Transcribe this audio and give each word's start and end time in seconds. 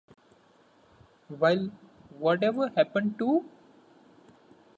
While 1.29 1.69
Whatever 2.17 2.69
Happened 2.69 3.19
to... 3.19 3.45